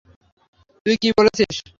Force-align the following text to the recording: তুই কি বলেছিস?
তুই 0.85 0.95
কি 1.01 1.09
বলেছিস? 1.17 1.55